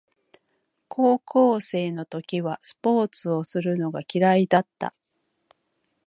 [0.87, 4.95] 高校生の時はスポーツをするのが嫌いだった